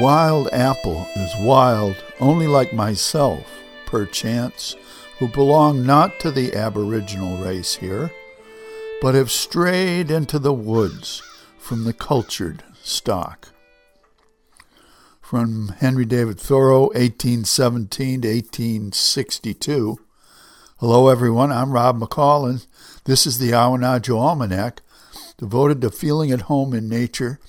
Wild 0.00 0.48
apple 0.52 1.08
is 1.16 1.32
wild 1.40 1.96
only 2.20 2.46
like 2.46 2.74
myself, 2.74 3.46
perchance, 3.86 4.76
who 5.18 5.26
belong 5.26 5.86
not 5.86 6.20
to 6.20 6.30
the 6.30 6.54
aboriginal 6.54 7.38
race 7.38 7.76
here, 7.76 8.12
but 9.00 9.14
have 9.14 9.30
strayed 9.30 10.10
into 10.10 10.38
the 10.38 10.52
woods 10.52 11.22
from 11.56 11.84
the 11.84 11.94
cultured 11.94 12.62
stock. 12.82 13.48
From 15.22 15.68
Henry 15.78 16.04
David 16.04 16.38
Thoreau, 16.38 16.88
1817 16.88 18.20
to 18.20 18.28
1862. 18.28 19.98
Hello, 20.78 21.08
everyone. 21.08 21.50
I'm 21.50 21.72
Rob 21.72 21.98
McCall, 21.98 22.50
and 22.50 22.66
this 23.04 23.26
is 23.26 23.38
the 23.38 23.52
Awanadjo 23.52 24.18
Almanack, 24.18 24.80
devoted 25.38 25.80
to 25.80 25.90
feeling 25.90 26.30
at 26.32 26.42
home 26.42 26.74
in 26.74 26.86
nature 26.86 27.40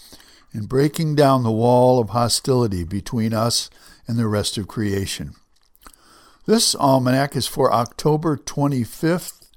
and 0.54 0.70
breaking 0.70 1.16
down 1.16 1.44
the 1.44 1.52
wall 1.52 2.00
of 2.00 2.10
hostility 2.10 2.84
between 2.84 3.34
us 3.34 3.70
and 4.08 4.18
the 4.18 4.28
rest 4.28 4.58
of 4.58 4.68
creation. 4.68 5.36
This 6.46 6.76
almanac 6.76 7.36
is 7.36 7.48
for 7.48 7.73
October 7.73 8.38
25th 8.38 9.50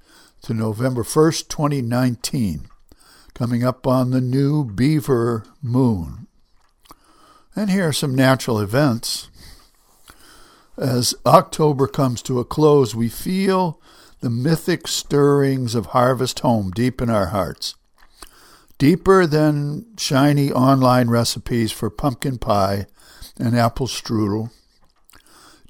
to 0.43 0.55
November 0.55 1.05
1st, 1.05 1.49
2019, 1.49 2.66
coming 3.35 3.65
up 3.65 3.87
on 3.87 4.11
the 4.11 4.21
new 4.21 4.65
beaver 4.65 5.45
moon. 5.63 6.27
And 7.55 7.71
here 7.71 7.88
are 7.88 7.93
some 7.93 8.15
natural 8.15 8.59
events. 8.59 9.29
As 10.77 11.15
October 11.27 11.87
comes 11.87 12.23
to 12.23 12.41
a 12.41 12.45
close, 12.45 12.95
we 12.95 13.09
feel 13.09 13.80
the 14.21 14.30
mythic 14.30 14.88
stirrings 14.88 15.75
of 15.75 15.87
Harvest 15.87 16.41
Home 16.41 16.71
deep 16.71 17.01
in 17.01 17.10
our 17.10 17.27
hearts. 17.27 17.75
Deeper 18.80 19.26
than 19.26 19.84
shiny 19.98 20.50
online 20.50 21.10
recipes 21.10 21.70
for 21.70 21.90
pumpkin 21.90 22.38
pie 22.38 22.86
and 23.38 23.54
apple 23.54 23.86
strudel. 23.86 24.52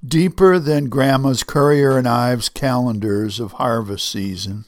Deeper 0.06 0.60
than 0.60 0.88
Grandma's 0.88 1.42
Currier 1.42 1.98
and 1.98 2.06
Ives 2.06 2.48
calendars 2.48 3.40
of 3.40 3.54
harvest 3.54 4.08
season. 4.08 4.64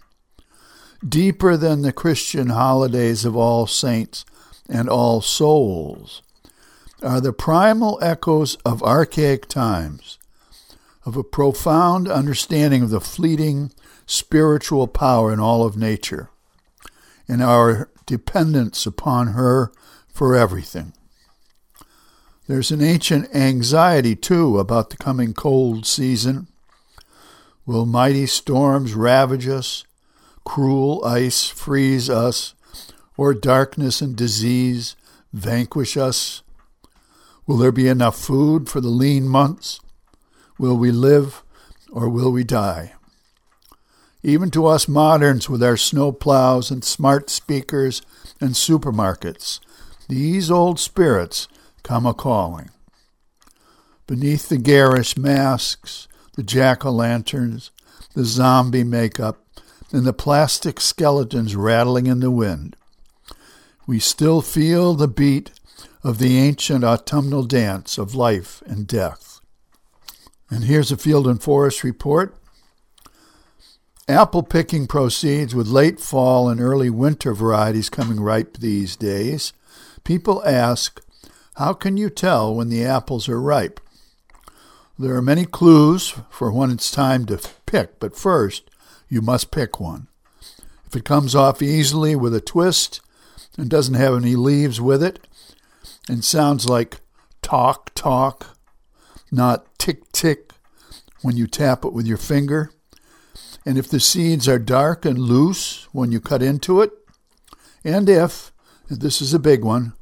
Deeper 1.09 1.57
than 1.57 1.83
the 1.83 1.93
Christian 1.93 2.49
holidays 2.49 3.25
of 3.25 3.37
All 3.37 3.69
Saints 3.69 4.25
and 4.69 4.89
All 4.89 5.21
Souls 5.21 6.23
are 7.01 7.21
the 7.21 7.33
primal 7.33 7.97
echoes 8.03 8.57
of 8.65 8.83
archaic 8.83 9.47
times, 9.47 10.19
of 11.07 11.17
a 11.17 11.23
profound 11.23 12.09
understanding 12.09 12.83
of 12.83 12.91
the 12.91 13.01
fleeting 13.01 13.71
spiritual 14.05 14.89
power 14.89 15.33
in 15.33 15.39
all 15.39 15.65
of 15.65 15.77
nature, 15.77 16.29
in 17.29 17.41
our 17.41 17.89
dependence 18.13 18.85
upon 18.85 19.29
her 19.29 19.73
for 20.07 20.37
everything. 20.37 20.93
There's 22.47 22.71
an 22.71 22.83
ancient 22.83 23.35
anxiety, 23.35 24.15
too, 24.15 24.59
about 24.59 24.91
the 24.91 24.99
coming 24.99 25.33
cold 25.33 25.87
season. 25.87 26.47
Will 27.65 27.87
mighty 27.87 28.27
storms 28.27 28.93
ravage 28.93 29.49
us, 29.49 29.87
cruel 30.45 31.03
ice 31.07 31.47
freeze 31.47 32.11
us, 32.11 32.53
or 33.17 33.33
darkness 33.33 34.03
and 34.03 34.15
disease 34.15 34.95
vanquish 35.33 35.97
us? 35.97 36.43
Will 37.47 37.57
there 37.57 37.73
be 37.73 37.89
enough 37.89 38.19
food 38.19 38.69
for 38.69 38.83
the 38.83 38.89
lean 38.89 39.27
months? 39.27 39.81
Will 40.59 40.77
we 40.77 40.91
live 40.91 41.43
or 41.91 42.11
will 42.11 42.31
we 42.31 42.45
die? 42.45 42.93
Even 44.23 44.51
to 44.51 44.67
us 44.67 44.87
moderns 44.87 45.49
with 45.49 45.63
our 45.63 45.77
snow 45.77 46.13
plows 46.13 46.71
and 46.71 46.85
smart 46.85 47.29
speakers 47.29 48.03
and 48.41 48.51
supermarkets, 48.51 49.61
these 50.09 50.51
old 50.51 50.79
spirits 50.79 51.49
come 51.83 52.07
a 52.07 52.15
calling. 52.15 52.71
Beneath 54.07 54.49
the 54.49 54.59
garish 54.59 55.17
masks, 55.17 56.07
the 56.35 56.43
jack 56.43 56.85
o' 56.85 56.91
lanterns, 56.91 57.71
the 58.15 58.25
zombie 58.25 58.85
makeup, 58.85 59.39
and 59.91 60.05
the 60.05 60.13
plastic 60.13 60.81
skeletons 60.81 61.57
rattling 61.57 62.07
in 62.07 62.21
the 62.21 62.31
wind, 62.31 62.77
we 63.87 63.99
still 63.99 64.41
feel 64.41 64.95
the 64.95 65.09
beat 65.09 65.51
of 66.05 66.19
the 66.19 66.39
ancient 66.39 66.85
autumnal 66.85 67.43
dance 67.45 67.99
of 67.99 68.15
life 68.15 68.63
and 68.67 68.87
death. 68.87 69.41
And 70.51 70.65
here's 70.65 70.93
a 70.93 70.97
Field 70.97 71.27
and 71.27 71.43
Forest 71.43 71.83
report 71.85 72.35
Apple 74.13 74.43
picking 74.43 74.87
proceeds 74.87 75.55
with 75.55 75.67
late 75.69 75.99
fall 75.99 76.49
and 76.49 76.61
early 76.61 76.91
winter 76.91 77.33
varieties 77.33 77.89
coming 77.89 78.21
ripe 78.21 78.59
these 78.59 78.95
days. 78.95 79.53
People 80.05 80.45
ask, 80.45 81.01
how 81.55 81.73
can 81.73 81.97
you 81.97 82.11
tell 82.11 82.55
when 82.55 82.69
the 82.69 82.85
apples 82.85 83.29
are 83.29 83.41
ripe? 83.41 83.81
There 84.99 85.17
are 85.17 85.23
many 85.23 85.47
clues 85.47 86.15
for 86.31 86.53
when 86.53 86.71
it's 86.71 86.91
time 86.91 87.25
to 87.27 87.41
pick, 87.65 87.99
but 87.99 88.17
first, 88.17 88.71
you 89.09 89.23
must 89.23 89.51
pick 89.51 89.81
one. 89.81 90.09
If 90.87 90.95
it 90.95 91.05
comes 91.05 91.35
off 91.35 91.63
easily 91.63 92.15
with 92.15 92.35
a 92.35 92.41
twist 92.41 93.01
and 93.57 93.71
doesn't 93.71 93.95
have 93.95 94.15
any 94.15 94.37
leaves 94.37 94.81
with 94.81 95.03
it, 95.03 95.27
and 96.09 96.23
sounds 96.23 96.69
like 96.69 97.01
talk, 97.41 97.91
talk, 97.95 98.59
not 99.31 99.67
tick, 99.79 100.13
tick 100.13 100.53
when 101.23 101.37
you 101.37 101.47
tap 101.47 101.85
it 101.85 101.93
with 101.93 102.07
your 102.07 102.19
finger, 102.19 102.71
and 103.65 103.79
if 103.79 103.89
the 103.89 104.01
seeds 104.01 104.49
are 104.49 104.59
dark 104.59 105.05
and 105.05 105.19
loose 105.19 105.89
when 105.93 106.13
you 106.13 106.21
cut 106.21 106.43
into 106.43 106.81
it, 106.81 106.91
and 107.85 108.09
if, 108.09 108.53
this 108.89 109.21
is 109.23 109.33
a 109.33 109.39
big 109.39 109.65
one, 109.65 109.93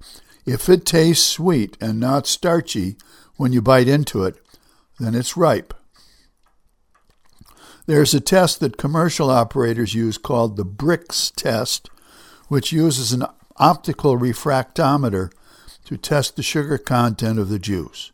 if 0.47 0.69
it 0.69 0.84
tastes 0.84 1.26
sweet 1.26 1.76
and 1.81 2.00
not 2.00 2.26
starchy 2.26 2.97
when 3.37 3.53
you 3.53 3.62
bite 3.62 3.88
into 3.88 4.25
it, 4.25 4.37
then 4.98 5.15
it's 5.15 5.37
ripe. 5.37 5.75
There's 7.87 8.15
a 8.15 8.21
test 8.21 8.60
that 8.60 8.76
commercial 8.76 9.31
operators 9.31 9.94
use 9.94 10.19
called 10.19 10.56
the 10.56 10.65
Brix 10.65 11.32
test, 11.34 11.91
which 12.48 12.72
uses 12.72 13.12
an 13.12 13.25
optical 13.56 14.19
refractometer 14.19 15.31
to 15.84 15.97
test 15.97 16.37
the 16.37 16.42
sugar 16.42 16.78
content 16.78 17.38
of 17.38 17.48
the 17.48 17.59
juice. 17.59 18.12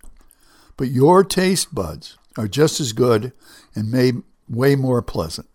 But 0.77 0.89
your 0.89 1.25
taste 1.25 1.75
buds 1.75 2.17
are 2.37 2.49
just 2.49 2.81
as 2.81 2.93
good 2.93 3.33
and 3.75 3.91
may 3.91 4.13
way 4.49 4.77
more 4.77 5.03
pleasant. 5.03 5.49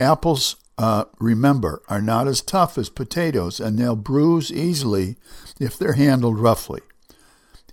Apples, 0.00 0.56
uh, 0.78 1.04
remember, 1.18 1.82
are 1.88 2.00
not 2.00 2.26
as 2.26 2.40
tough 2.40 2.76
as 2.76 2.88
potatoes, 2.88 3.60
and 3.60 3.78
they'll 3.78 3.96
bruise 3.96 4.50
easily 4.52 5.16
if 5.60 5.78
they're 5.78 5.92
handled 5.94 6.38
roughly. 6.38 6.80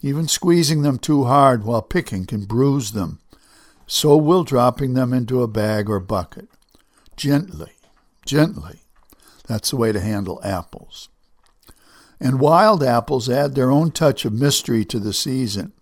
Even 0.02 0.28
squeezing 0.28 0.82
them 0.82 0.98
too 0.98 1.26
hard 1.26 1.64
while 1.64 1.82
picking 1.82 2.26
can 2.26 2.46
bruise 2.46 2.92
them. 2.92 3.20
So 3.88 4.16
will 4.16 4.44
dropping 4.44 4.94
them 4.94 5.14
into 5.14 5.42
a 5.42 5.48
bag 5.48 5.90
or 5.90 6.00
bucket. 6.00 6.48
Gently, 7.18 7.72
gently. 8.26 8.82
That's 9.48 9.72
the 9.72 9.78
way 9.78 9.92
to 9.92 10.00
handle 10.00 10.40
apples. 10.44 11.10
And 12.20 12.40
wild 12.40 12.84
apples 12.84 13.30
add 13.30 13.56
their 13.56 13.72
own 13.72 13.92
touch 13.92 14.26
of 14.26 14.34
mystery 14.34 14.86
to 14.86 15.00
the 15.00 15.14
season. 15.14 15.74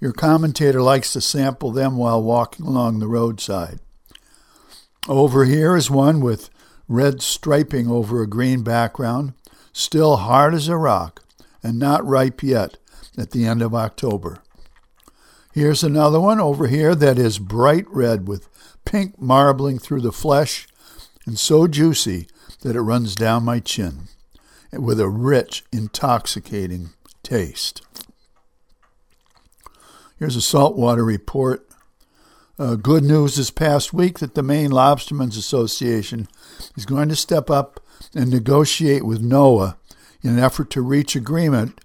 Your 0.00 0.12
commentator 0.12 0.80
likes 0.80 1.12
to 1.12 1.20
sample 1.20 1.72
them 1.72 1.96
while 1.96 2.22
walking 2.22 2.66
along 2.66 2.98
the 2.98 3.08
roadside. 3.08 3.80
Over 5.08 5.44
here 5.44 5.76
is 5.76 5.90
one 5.90 6.20
with 6.20 6.50
red 6.86 7.22
striping 7.22 7.88
over 7.88 8.22
a 8.22 8.26
green 8.26 8.62
background, 8.62 9.32
still 9.72 10.16
hard 10.16 10.54
as 10.54 10.68
a 10.68 10.76
rock 10.76 11.22
and 11.62 11.78
not 11.78 12.06
ripe 12.06 12.42
yet 12.42 12.78
at 13.16 13.32
the 13.32 13.46
end 13.46 13.62
of 13.62 13.74
October. 13.74 14.42
Here's 15.52 15.82
another 15.82 16.20
one 16.20 16.40
over 16.40 16.68
here 16.68 16.94
that 16.94 17.18
is 17.18 17.38
bright 17.38 17.86
red 17.88 18.28
with 18.28 18.48
pink 18.84 19.20
marbling 19.20 19.78
through 19.78 20.02
the 20.02 20.12
flesh 20.12 20.68
and 21.26 21.38
so 21.38 21.66
juicy 21.66 22.28
that 22.60 22.76
it 22.76 22.80
runs 22.80 23.14
down 23.14 23.44
my 23.44 23.60
chin 23.60 24.08
with 24.72 25.00
a 25.00 25.08
rich, 25.08 25.64
intoxicating 25.72 26.90
taste. 27.22 27.82
Here's 30.18 30.34
a 30.34 30.42
saltwater 30.42 31.04
report. 31.04 31.64
Uh, 32.58 32.74
good 32.74 33.04
news 33.04 33.36
this 33.36 33.52
past 33.52 33.92
week 33.92 34.18
that 34.18 34.34
the 34.34 34.42
Maine 34.42 34.72
Lobstermen's 34.72 35.36
Association 35.36 36.26
is 36.76 36.84
going 36.84 37.08
to 37.08 37.14
step 37.14 37.48
up 37.48 37.78
and 38.16 38.28
negotiate 38.28 39.04
with 39.04 39.22
NOAA 39.22 39.76
in 40.22 40.30
an 40.30 40.40
effort 40.40 40.70
to 40.70 40.82
reach 40.82 41.14
agreement 41.14 41.80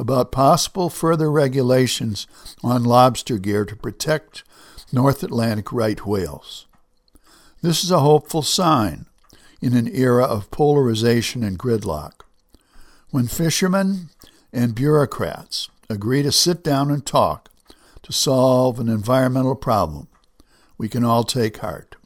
about 0.00 0.32
possible 0.32 0.90
further 0.90 1.30
regulations 1.30 2.26
on 2.60 2.82
lobster 2.82 3.38
gear 3.38 3.64
to 3.64 3.76
protect 3.76 4.42
North 4.90 5.22
Atlantic 5.22 5.72
right 5.72 6.04
whales. 6.04 6.66
This 7.62 7.84
is 7.84 7.92
a 7.92 8.00
hopeful 8.00 8.42
sign 8.42 9.06
in 9.60 9.76
an 9.76 9.86
era 9.94 10.24
of 10.24 10.50
polarization 10.50 11.44
and 11.44 11.56
gridlock. 11.56 12.22
When 13.10 13.28
fishermen 13.28 14.08
and 14.52 14.74
bureaucrats 14.74 15.68
agree 15.88 16.24
to 16.24 16.32
sit 16.32 16.64
down 16.64 16.90
and 16.90 17.06
talk, 17.06 17.48
to 18.06 18.12
solve 18.12 18.78
an 18.78 18.88
environmental 18.88 19.56
problem, 19.56 20.06
we 20.78 20.88
can 20.88 21.04
all 21.04 21.24
take 21.24 21.56
heart. 21.56 21.96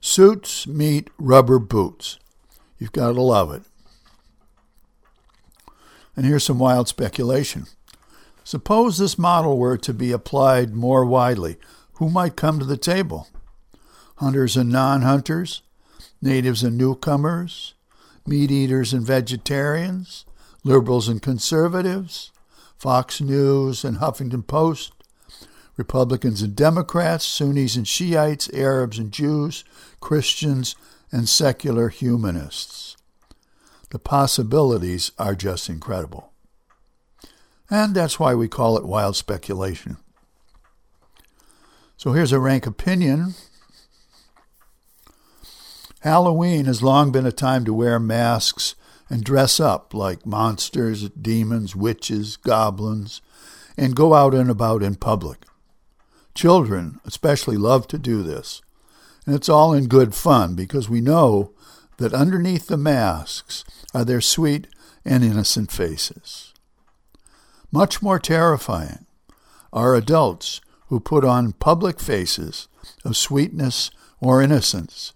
Suits 0.00 0.66
meet 0.66 1.10
rubber 1.16 1.60
boots. 1.60 2.18
You've 2.76 2.90
got 2.90 3.12
to 3.12 3.22
love 3.22 3.52
it. 3.54 3.62
And 6.16 6.26
here's 6.26 6.42
some 6.42 6.58
wild 6.58 6.88
speculation. 6.88 7.66
Suppose 8.42 8.98
this 8.98 9.16
model 9.16 9.58
were 9.58 9.78
to 9.78 9.94
be 9.94 10.10
applied 10.10 10.74
more 10.74 11.04
widely. 11.04 11.56
Who 11.94 12.10
might 12.10 12.34
come 12.34 12.58
to 12.58 12.64
the 12.64 12.76
table? 12.76 13.28
Hunters 14.16 14.56
and 14.56 14.70
non 14.70 15.02
hunters, 15.02 15.62
natives 16.20 16.64
and 16.64 16.76
newcomers, 16.76 17.74
meat 18.26 18.50
eaters 18.50 18.92
and 18.92 19.06
vegetarians, 19.06 20.24
liberals 20.64 21.06
and 21.06 21.22
conservatives, 21.22 22.32
Fox 22.76 23.20
News 23.20 23.84
and 23.84 23.98
Huffington 23.98 24.44
Post, 24.44 24.94
Republicans 25.76 26.42
and 26.42 26.56
Democrats, 26.56 27.24
Sunnis 27.24 27.76
and 27.76 27.86
Shiites, 27.86 28.48
Arabs 28.52 28.98
and 28.98 29.12
Jews, 29.12 29.64
Christians 30.00 30.74
and 31.12 31.28
secular 31.28 31.88
humanists. 31.88 32.96
The 33.90 33.98
possibilities 33.98 35.12
are 35.18 35.34
just 35.34 35.68
incredible. 35.68 36.32
And 37.70 37.94
that's 37.94 38.18
why 38.18 38.34
we 38.34 38.48
call 38.48 38.76
it 38.76 38.84
wild 38.84 39.16
speculation. 39.16 39.98
So 41.96 42.12
here's 42.12 42.32
a 42.32 42.40
rank 42.40 42.66
opinion. 42.66 43.34
Halloween 46.00 46.66
has 46.66 46.82
long 46.82 47.10
been 47.10 47.26
a 47.26 47.32
time 47.32 47.64
to 47.64 47.74
wear 47.74 47.98
masks 47.98 48.74
and 49.08 49.24
dress 49.24 49.58
up 49.58 49.94
like 49.94 50.26
monsters, 50.26 51.08
demons, 51.10 51.74
witches, 51.74 52.36
goblins, 52.36 53.20
and 53.76 53.96
go 53.96 54.14
out 54.14 54.34
and 54.34 54.50
about 54.50 54.82
in 54.82 54.94
public. 54.94 55.44
Children 56.36 57.00
especially 57.06 57.56
love 57.56 57.88
to 57.88 57.98
do 57.98 58.22
this, 58.22 58.60
and 59.24 59.34
it's 59.34 59.48
all 59.48 59.72
in 59.72 59.88
good 59.88 60.14
fun 60.14 60.54
because 60.54 60.86
we 60.86 61.00
know 61.00 61.52
that 61.96 62.12
underneath 62.12 62.66
the 62.66 62.76
masks 62.76 63.64
are 63.94 64.04
their 64.04 64.20
sweet 64.20 64.66
and 65.02 65.24
innocent 65.24 65.72
faces. 65.72 66.52
Much 67.72 68.02
more 68.02 68.18
terrifying 68.18 69.06
are 69.72 69.94
adults 69.94 70.60
who 70.88 71.00
put 71.00 71.24
on 71.24 71.54
public 71.54 71.98
faces 71.98 72.68
of 73.02 73.16
sweetness 73.16 73.90
or 74.20 74.42
innocence 74.42 75.14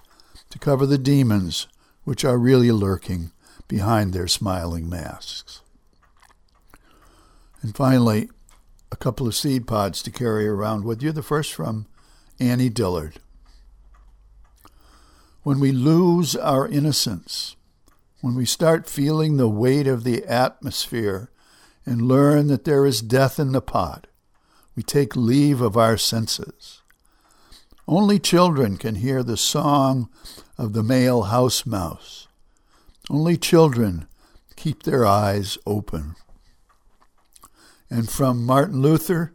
to 0.49 0.59
cover 0.59 0.87
the 0.87 0.97
demons 0.97 1.69
which 2.05 2.25
are 2.25 2.39
really 2.39 2.73
lurking 2.73 3.31
behind 3.69 4.15
their 4.15 4.27
smiling 4.27 4.89
masks. 4.89 5.61
And 7.61 7.77
finally, 7.77 8.31
a 8.93 8.97
couple 8.97 9.27
of 9.27 9.35
seed 9.35 9.67
pods 9.67 10.03
to 10.03 10.11
carry 10.11 10.47
around 10.47 10.85
with 10.85 11.03
you. 11.03 11.13
The 11.13 11.23
first 11.23 11.53
from 11.53 11.87
Annie 12.39 12.71
Dillard. 12.71 13.21
When 15.43 15.61
we 15.61 15.73
lose 15.73 16.37
our 16.37 16.69
innocence, 16.69 17.57
when 18.21 18.35
we 18.35 18.45
start 18.45 18.89
feeling 18.89 19.37
the 19.37 19.49
weight 19.49 19.87
of 19.87 20.05
the 20.05 20.25
atmosphere 20.25 21.31
and 21.87 22.03
learn 22.03 22.49
that 22.49 22.65
there 22.65 22.85
is 22.85 23.01
death 23.01 23.39
in 23.39 23.53
the 23.53 23.63
pot, 23.63 24.07
we 24.77 24.83
take 24.83 25.17
leave 25.17 25.61
of 25.61 25.77
our 25.77 25.97
senses. 25.97 26.83
Only 27.89 28.19
children 28.19 28.77
can 28.77 28.97
hear 28.97 29.23
the 29.23 29.37
song 29.37 30.09
of 30.59 30.75
the 30.75 30.83
male 30.83 31.23
house 31.23 31.65
mouse. 31.67 32.29
Only 33.09 33.37
children 33.37 34.07
keep 34.57 34.83
their 34.83 35.05
eyes 35.07 35.59
open. 35.67 36.17
And 37.91 38.09
from 38.09 38.47
Martin 38.47 38.81
Luther, 38.81 39.35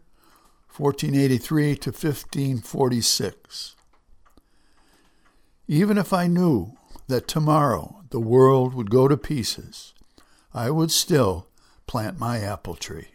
1483 0.77 1.75
to 1.75 1.89
1546. 1.89 3.75
Even 5.67 5.97
if 5.97 6.13
I 6.13 6.27
knew 6.27 6.77
that 7.07 7.27
tomorrow 7.27 8.03
the 8.09 8.19
world 8.19 8.73
would 8.73 8.89
go 8.89 9.07
to 9.07 9.17
pieces, 9.17 9.93
I 10.53 10.69
would 10.69 10.91
still 10.91 11.47
plant 11.85 12.19
my 12.19 12.39
apple 12.39 12.75
tree. 12.75 13.14